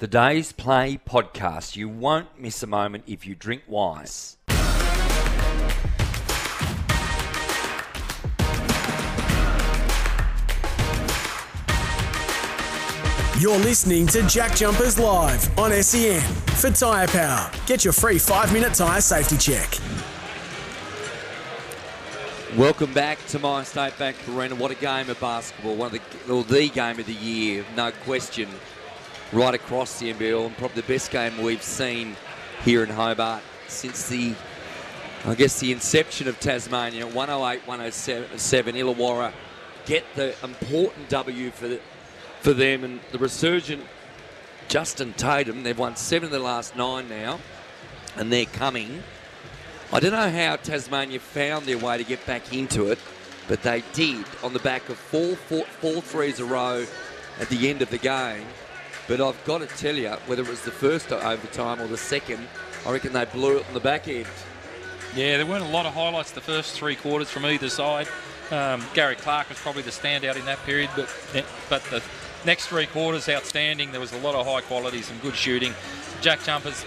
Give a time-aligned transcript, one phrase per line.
[0.00, 1.74] The Days Play podcast.
[1.74, 4.36] You won't miss a moment if you drink wise.
[13.40, 16.20] You're listening to Jack Jumpers Live on SEN
[16.54, 17.50] for Tyre Power.
[17.66, 19.68] Get your free five minute tyre safety check.
[22.56, 24.54] Welcome back to my State Bank Arena.
[24.54, 25.74] What a game of basketball.
[25.74, 28.48] One of the, or the game of the year, no question,
[29.32, 32.16] right across the NBL, and probably the best game we've seen
[32.64, 34.34] here in Hobart since the,
[35.26, 37.06] I guess, the inception of Tasmania.
[37.06, 38.74] 108 107.
[38.74, 39.32] Illawarra
[39.86, 41.80] get the important W for the,
[42.40, 43.84] for them and the resurgent
[44.68, 45.62] Justin Tatum.
[45.62, 47.40] They've won seven of the last nine now,
[48.16, 49.02] and they're coming.
[49.92, 52.98] I don't know how Tasmania found their way to get back into it,
[53.48, 56.84] but they did on the back of four, four, four threes a row
[57.40, 58.44] at the end of the game.
[59.08, 62.46] But I've got to tell you, whether it was the first overtime or the second,
[62.86, 64.26] I reckon they blew it on the back end.
[65.16, 68.06] Yeah, there weren't a lot of highlights the first three quarters from either side.
[68.50, 71.08] Um, Gary Clark was probably the standout in that period, but
[71.70, 72.02] but the
[72.44, 73.92] next three quarters outstanding.
[73.92, 75.74] There was a lot of high quality, some good shooting.
[76.20, 76.84] Jack Jumpers,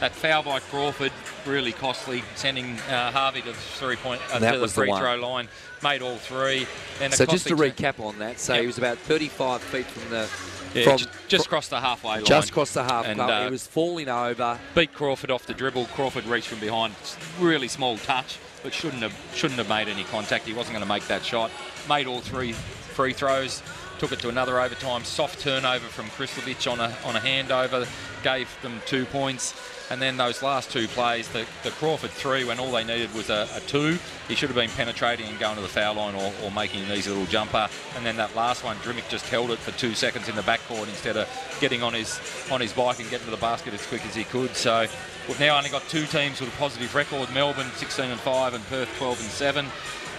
[0.00, 1.12] that foul by Crawford,
[1.46, 5.00] really costly, sending uh, Harvey to the three point uh, to the the free one.
[5.00, 5.48] throw line.
[5.82, 6.66] Made all three.
[7.00, 8.60] And So just to recap on that, so Yep.
[8.62, 10.28] he was about 35 feet from the
[10.74, 12.24] yeah, from ju- just across the halfway line.
[12.24, 14.58] just across the half And, uh, he was falling over.
[14.74, 15.86] beat Crawford off the dribble.
[15.94, 16.94] Crawford reached from behind,
[17.38, 20.46] really small touch, but shouldn't have shouldn't have made any contact.
[20.46, 21.50] He wasn't going to make that shot.
[21.88, 23.62] Made all three free throws.
[23.98, 25.04] Took it to another overtime.
[25.04, 27.88] Soft turnover from Krislovich on a on a handover,
[28.22, 29.54] gave them two points.
[29.90, 33.30] And then those last two plays, the, the Crawford three, when all they needed was
[33.30, 36.32] a, a two, he should have been penetrating and going to the foul line or,
[36.42, 37.68] or making an easy little jumper.
[37.96, 40.88] And then that last one, Drimmick just held it for two seconds in the backcourt
[40.88, 41.28] instead of
[41.60, 44.24] getting on his on his bike and getting to the basket as quick as he
[44.24, 44.56] could.
[44.56, 44.86] So
[45.28, 48.64] we've now only got two teams with a positive record: Melbourne 16 and 5 and
[48.66, 49.66] Perth 12 and 7.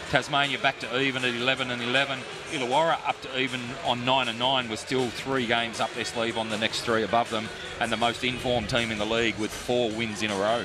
[0.09, 2.20] Tasmania back to even at 11 and 11.
[2.52, 6.37] Illawarra up to even on 9 and 9 with still three games up their sleeve
[6.37, 7.49] on the next three above them,
[7.80, 10.64] and the most informed team in the league with four wins in a row.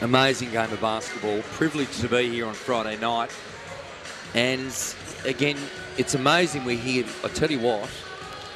[0.00, 1.42] Amazing game of basketball.
[1.52, 3.30] Privileged to be here on Friday night.
[4.34, 4.72] And
[5.24, 5.56] again,
[5.96, 7.04] it's amazing we're here.
[7.24, 7.88] I tell you what,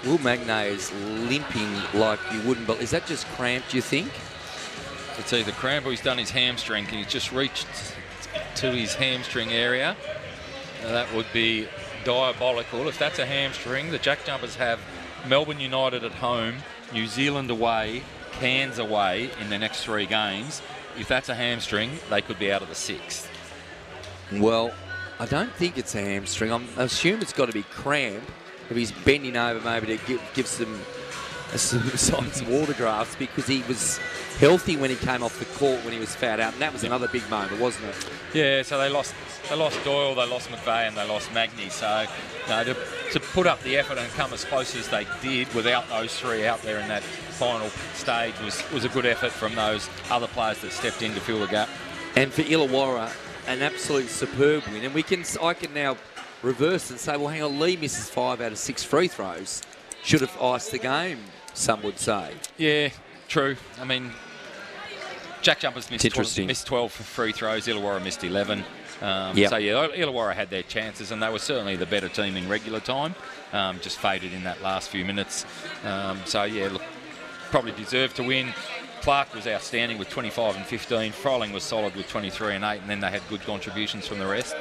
[0.05, 0.93] Will Magnay is
[1.29, 2.83] limping like you wouldn't believe.
[2.83, 4.11] Is that just cramped, do you think?
[5.19, 6.87] It's either cramp or he's done his hamstring.
[6.87, 7.67] He's just reached
[8.57, 9.97] to his hamstring area.
[10.83, 11.69] Now, that would be
[12.05, 12.89] diabolical.
[12.89, 14.81] If that's a hamstring, the Jack Jumpers have
[15.29, 16.57] Melbourne United at home,
[16.93, 18.03] New Zealand away,
[18.33, 20.63] Cairns away in the next three games.
[20.99, 23.31] If that's a hamstring, they could be out of the sixth.
[24.33, 24.73] Well,
[25.21, 26.51] I don't think it's a hamstring.
[26.51, 28.25] I'm, I assume it's got to be cramp.
[28.71, 30.81] If he's bending over maybe to give, give some,
[31.99, 33.99] some autographs because he was
[34.39, 36.53] healthy when he came off the court when he was fouled out.
[36.53, 38.11] And that was another big moment, wasn't it?
[38.35, 39.15] Yeah, so they lost
[39.49, 41.71] they lost Doyle, they lost McVeigh, and they lost Magnay.
[41.71, 42.07] So
[42.45, 42.77] you know, to,
[43.13, 46.47] to put up the effort and come as close as they did without those three
[46.47, 50.61] out there in that final stage was, was a good effort from those other players
[50.61, 51.69] that stepped in to fill the gap.
[52.17, 53.11] And for Illawarra,
[53.47, 54.85] an absolute superb win.
[54.85, 55.97] And we can, I can now
[56.43, 59.63] reverse and say, well, hang on, Lee misses five out of six free throws.
[60.05, 61.19] Should have iced the game,
[61.55, 62.35] some would say.
[62.59, 62.91] Yeah,
[63.29, 63.57] true.
[63.81, 64.11] I mean,
[65.43, 67.67] Jack Jumpers missed, 12, missed 12 for free throws.
[67.67, 68.65] Illawarra missed 11.
[69.01, 69.51] Um, Yep.
[69.51, 72.79] So, yeah, Illawarra had their chances, and they were certainly the better team in regular
[72.79, 73.15] time.
[73.53, 75.45] Um, just faded in that last few minutes.
[75.85, 76.83] Um, so, yeah, look,
[77.51, 78.55] probably deserved to win.
[79.01, 81.11] Clark was outstanding with 25 and 15.
[81.11, 84.27] Froling was solid with 23 and 8, and then they had good contributions from the
[84.27, 84.55] rest.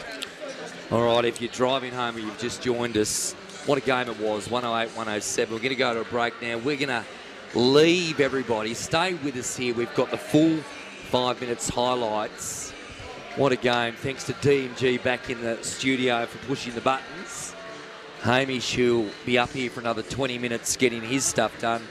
[0.90, 3.36] All right, if you're driving home or you've just joined us,
[3.66, 5.54] what a game it was 108 107.
[5.54, 6.58] We're going to go to a break now.
[6.58, 7.06] We're going to
[7.54, 8.74] leave everybody.
[8.74, 9.74] Stay with us here.
[9.74, 10.58] We've got the full
[11.10, 12.72] five minutes highlights.
[13.36, 13.94] What a game.
[13.94, 17.56] Thanks to DMG back in the studio for pushing the buttons.
[18.22, 21.82] Hamish, who'll be up here for another 20 minutes getting his stuff done.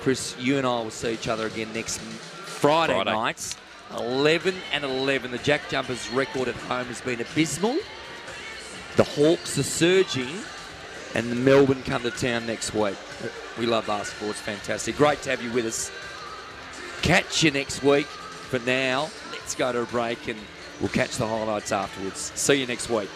[0.00, 3.12] Chris, you and I will see each other again next Friday, Friday.
[3.12, 3.56] nights.
[3.96, 5.30] 11 and 11.
[5.30, 7.76] The Jack Jumpers record at home has been abysmal.
[8.96, 10.34] The Hawks are surging,
[11.16, 12.94] and Melbourne come to town next week.
[13.58, 14.30] We love basketball.
[14.30, 14.98] It's fantastic.
[14.98, 15.90] Great to have you with us.
[17.00, 18.04] Catch you next week.
[18.04, 20.38] For now, let's go to a break and
[20.78, 22.32] we'll catch the highlights afterwards.
[22.34, 23.08] See you next week.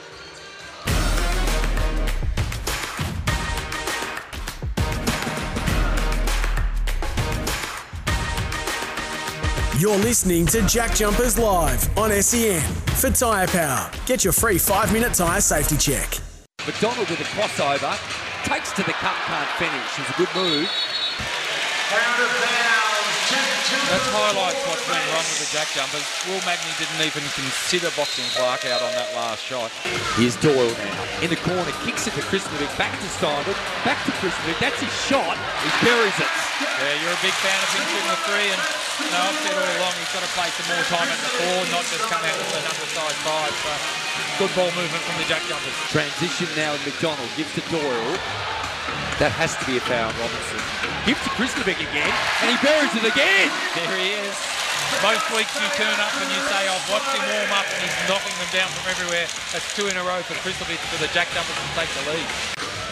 [9.78, 12.62] You're listening to Jack Jumpers Live on SEN
[12.96, 13.90] for Tyre Power.
[14.06, 16.29] Get your free five minute tyre safety check.
[16.70, 17.98] McDonald with a crossover.
[18.46, 19.90] Takes to the cup, can't finish.
[19.98, 20.70] It's a good move.
[23.90, 26.06] That highlights what's been wrong with the jack jumpers.
[26.30, 29.74] Will Magnay didn't even consider boxing Clark out on that last shot.
[30.14, 31.26] Here's Doyle now.
[31.26, 34.62] In the corner, kicks it to Kristinovic, back to Steinberg, back to Kristinovic.
[34.62, 35.34] That's his shot.
[35.66, 36.32] He buries it.
[36.62, 38.62] Yeah, you're a big fan of him shooting the three, and
[39.08, 41.58] no, I've said all along he's got to play some more time at the four,
[41.72, 43.52] not just come out with an undersized five.
[43.64, 43.72] So
[44.36, 45.72] good ball movement from the jack jumpers.
[45.88, 47.28] Transition now with McDonald.
[47.36, 48.14] Gives to Doyle.
[49.20, 50.60] That has to be a foul, Robinson.
[51.04, 53.48] Gives to Kristinovic again, and he buries it again.
[53.76, 54.36] There he is.
[55.04, 57.96] Most weeks you turn up and you say, I've watched him warm up and he's
[58.08, 59.28] knocking them down from everywhere.
[59.54, 62.28] That's two in a row for Kristovic for the Jack Jumpers to take the lead.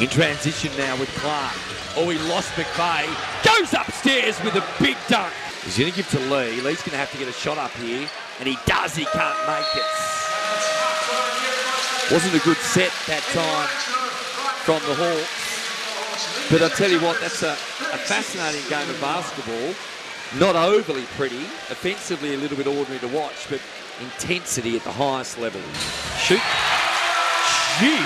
[0.00, 1.56] In transition now with Clark.
[1.96, 3.10] Oh, he lost McVeigh.
[3.42, 5.34] Goes upstairs with a big dunk.
[5.68, 6.62] He's going to give to Lee.
[6.62, 8.08] Lee's going to have to get a shot up here,
[8.40, 8.96] and he does.
[8.96, 9.84] He can't make it.
[12.10, 13.68] Wasn't a good set that time
[14.64, 16.48] from the Hawks.
[16.50, 19.74] But I tell you what, that's a, a fascinating game of basketball.
[20.40, 23.60] Not overly pretty, offensively a little bit ordinary to watch, but
[24.00, 25.60] intensity at the highest level.
[26.16, 26.40] Shoot.
[27.76, 28.00] Gee,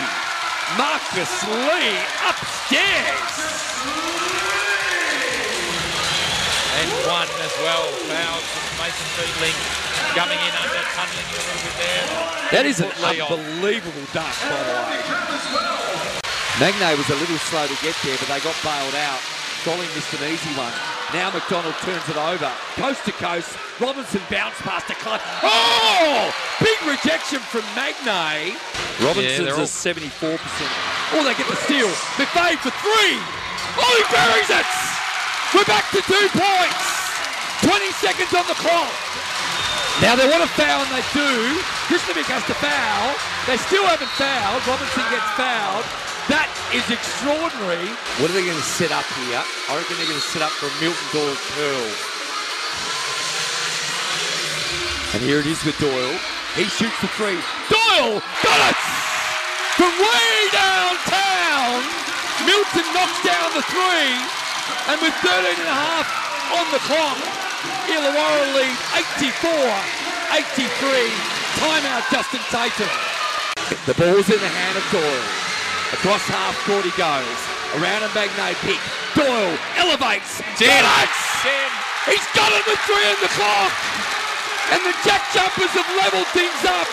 [0.74, 1.94] Marcus Lee
[2.26, 3.62] upstairs.
[6.82, 7.86] And one as well.
[8.10, 9.56] Fouled from Mason Peatling.
[10.18, 12.04] Coming in under, tunneling a little bit there.
[12.50, 13.30] That is an Put Lee on.
[13.32, 14.98] unbelievable dunk, by the way.
[16.60, 19.20] Magnay was a little slow to get there, but they got bailed out.
[19.64, 20.74] Colling missed an easy one.
[21.14, 22.50] Now McDonald turns it over.
[22.74, 23.54] Coast to coast.
[23.78, 25.22] Robinson bounced past the clutch.
[25.46, 26.34] Oh!
[26.58, 28.58] Big rejection from Magnay.
[29.00, 30.42] Robinson's they're all- a 74%.
[31.14, 31.88] Oh, they get the steal.
[32.18, 33.16] McVeigh for three.
[33.78, 34.66] Oh, he buries it!
[35.52, 36.84] We're back to two points.
[37.60, 38.88] 20 seconds on the clock.
[40.00, 41.28] Now they want to foul and they do.
[41.92, 43.12] Kristinovic has to foul.
[43.44, 44.64] They still haven't fouled.
[44.64, 45.84] Robinson gets fouled.
[46.32, 47.84] That is extraordinary.
[48.16, 49.44] What are they going to set up here?
[49.44, 51.88] I reckon they're going to set up for a Milton Doyle curl.
[55.12, 56.16] And here it is with Doyle.
[56.56, 57.36] He shoots the three.
[57.68, 58.80] Doyle got it!
[59.76, 61.84] From way downtown,
[62.48, 64.41] Milton knocks down the three.
[64.88, 66.06] And with 13 and a half
[66.58, 67.18] on the clock,
[67.86, 68.76] Illawarra lead
[69.20, 69.50] 84
[70.32, 70.62] 83.
[71.60, 72.88] Timeout, Justin Tatum.
[73.86, 75.26] The ball's in the hand of Doyle.
[75.92, 77.38] Across half court he goes.
[77.76, 78.80] Around a Magnay pick.
[79.12, 80.40] Doyle elevates.
[80.56, 80.82] Ten.
[82.08, 83.72] He's got it with three on the clock.
[84.72, 86.88] And the Jack Jumpers have leveled things up.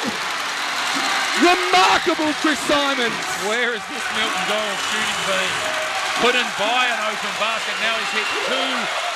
[1.39, 3.15] Remarkable, Chris Simons.
[3.47, 5.78] Where is this Milton Doyle shooting been?
[6.19, 7.75] Couldn't buy an open basket.
[7.79, 8.71] Now he's hit two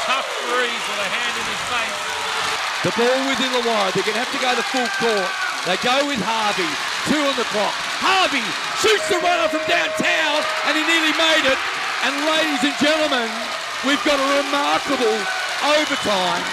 [0.07, 1.99] tough threes with a hand in his face.
[2.87, 3.91] The ball within the wire.
[3.91, 5.31] They're going to have to go to full court.
[5.67, 6.67] They go with Harvey.
[7.11, 7.75] Two on the clock.
[7.99, 8.43] Harvey
[8.79, 11.59] shoots the runner from downtown, and he nearly made it.
[12.07, 13.27] And ladies and gentlemen,
[13.83, 15.19] we've got a remarkable
[15.75, 16.43] overtime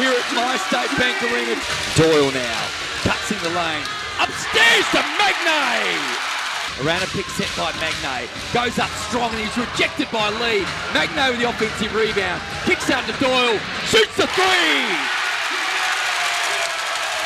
[0.00, 1.60] here at My State Bank Arena.
[1.96, 2.60] Doyle now
[3.04, 3.84] cuts in the lane.
[4.16, 6.29] Upstairs to Magnay.
[6.78, 8.30] Around a pick set by Magnay.
[8.54, 10.64] Goes up strong and he's rejected by Lee.
[10.94, 12.40] Magnay with the offensive rebound.
[12.64, 13.58] Kicks out to Doyle.
[13.90, 14.86] Shoots the three.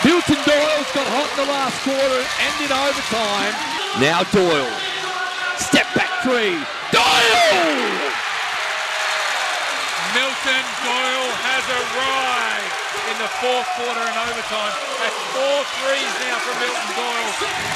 [0.05, 3.55] Milton Doyle's got hot in the last quarter and in overtime.
[4.03, 4.69] Now Doyle.
[5.57, 6.59] Step back three.
[6.93, 7.85] Doyle!
[10.13, 12.44] Milton Doyle has arrived
[13.11, 14.75] in the fourth quarter and overtime.
[15.01, 17.33] That's four threes now from Milton Doyle.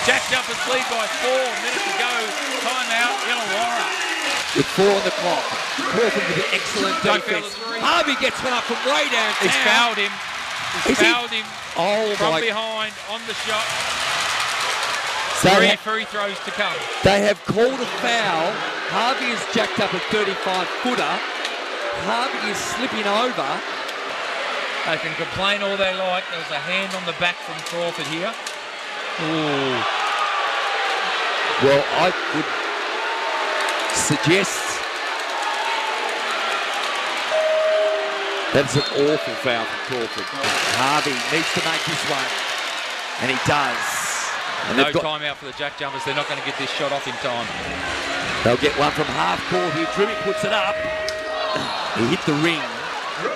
[0.09, 2.13] Jack Jumpers lead by four minutes to go.
[2.65, 3.87] Timeout, Illawarra.
[4.57, 5.45] With four on the clock.
[5.93, 7.53] Crawford with an excellent Don't defense.
[7.85, 9.33] Harvey gets one up from way down.
[9.45, 10.13] He's fouled him.
[10.89, 11.05] He's Is he?
[11.05, 12.41] fouled him Oh from my.
[12.41, 13.65] behind on the shot.
[15.39, 16.75] Three free throws to come.
[17.05, 18.51] they have called a foul.
[18.91, 20.35] Harvey is jacked up a 35
[20.83, 21.15] footer.
[22.11, 23.47] Harvey is slipping over.
[24.88, 26.25] They can complain all they like.
[26.33, 28.33] There was a hand on the back from Crawford here.
[29.21, 29.76] Ooh.
[31.61, 32.49] Well, I would
[33.92, 34.57] suggest
[38.57, 40.25] that's an awful foul from Crawford.
[40.80, 42.30] Harvey needs to make this one,
[43.21, 43.76] and he does.
[44.73, 46.00] And No they've got, timeout for the Jack Jumpers.
[46.09, 47.45] They're not going to get this shot off in time.
[48.40, 49.85] they'll get one from half court here.
[49.92, 50.80] Drimmick puts it up.
[52.00, 52.78] He hit the ring.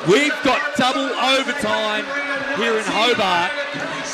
[0.06, 2.04] We've got double overtime
[2.56, 3.50] here in Hobart,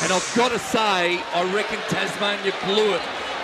[0.01, 3.01] and I've got to say, I reckon Tasmania blew it,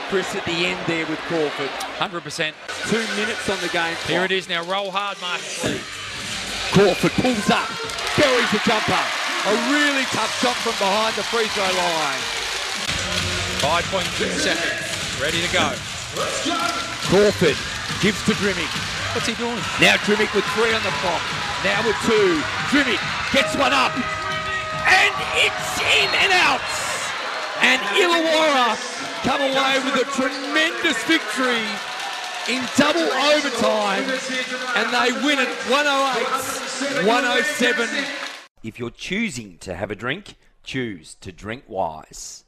[0.10, 1.70] Chris, at the end there with Crawford.
[1.98, 2.54] 100%.
[2.90, 3.96] Two minutes on the game.
[4.08, 4.64] Here it is now.
[4.66, 5.82] Roll hard, Lee.
[6.74, 7.70] Crawford pulls up,
[8.18, 9.06] buries the jumper.
[9.46, 12.22] A really tough shot from behind the free throw line.
[13.62, 15.22] 5.2 seconds.
[15.22, 15.74] Ready to go.
[17.06, 17.58] Crawford
[18.02, 18.95] gives to Drimmick.
[19.16, 19.56] What's he doing?
[19.80, 21.24] Now Drimmick with three on the clock.
[21.64, 22.36] Now with two.
[22.68, 23.00] Drimmick
[23.32, 23.96] gets one up.
[23.96, 26.60] And it's in and out.
[27.64, 28.76] And Illawarra
[29.24, 31.64] come away with a tremendous victory
[32.50, 34.04] in double overtime.
[34.76, 37.90] And they win it 108 107.
[38.64, 42.46] If you're choosing to have a drink, choose to drink wise.